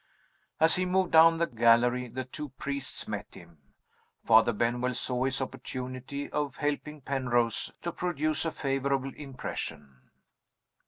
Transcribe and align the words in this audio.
As 0.59 0.77
he 0.77 0.85
moved 0.87 1.11
down 1.11 1.37
the 1.37 1.45
gallery, 1.45 2.07
the 2.07 2.25
two 2.25 2.49
priests 2.49 3.07
met 3.07 3.35
him. 3.35 3.59
Father 4.25 4.51
Benwell 4.51 4.95
saw 4.95 5.25
his 5.25 5.39
opportunity 5.39 6.27
of 6.31 6.57
helping 6.57 7.01
Penrose 7.01 7.71
to 7.83 7.91
produce 7.91 8.43
a 8.43 8.51
favorable 8.51 9.13
impression. 9.13 10.01